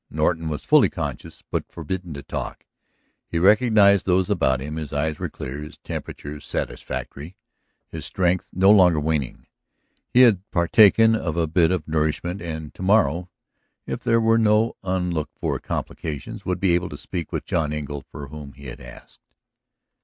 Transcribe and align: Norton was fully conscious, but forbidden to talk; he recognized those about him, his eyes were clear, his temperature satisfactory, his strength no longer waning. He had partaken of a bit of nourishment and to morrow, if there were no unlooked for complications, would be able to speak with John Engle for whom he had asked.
Norton 0.09 0.49
was 0.49 0.63
fully 0.65 0.89
conscious, 0.89 1.43
but 1.51 1.71
forbidden 1.71 2.11
to 2.15 2.23
talk; 2.23 2.65
he 3.27 3.37
recognized 3.37 4.07
those 4.07 4.31
about 4.31 4.59
him, 4.59 4.77
his 4.77 4.91
eyes 4.91 5.19
were 5.19 5.29
clear, 5.29 5.59
his 5.59 5.77
temperature 5.77 6.39
satisfactory, 6.39 7.35
his 7.87 8.03
strength 8.03 8.49
no 8.51 8.71
longer 8.71 8.99
waning. 8.99 9.45
He 10.09 10.21
had 10.21 10.41
partaken 10.49 11.13
of 11.15 11.37
a 11.37 11.45
bit 11.45 11.69
of 11.69 11.87
nourishment 11.87 12.41
and 12.41 12.73
to 12.73 12.81
morrow, 12.81 13.29
if 13.85 13.99
there 13.99 14.19
were 14.19 14.39
no 14.39 14.75
unlooked 14.83 15.37
for 15.37 15.59
complications, 15.59 16.45
would 16.45 16.59
be 16.59 16.73
able 16.73 16.89
to 16.89 16.97
speak 16.97 17.31
with 17.31 17.45
John 17.45 17.71
Engle 17.71 18.01
for 18.09 18.29
whom 18.29 18.53
he 18.53 18.65
had 18.65 18.81
asked. 18.81 19.21